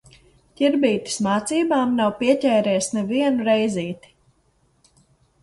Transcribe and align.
Ķirbītis 0.59 1.17
mācībām 1.27 1.93
nav 1.99 2.15
pieķēries 2.23 2.89
nevienu 2.97 3.47
reizīti. 3.51 4.13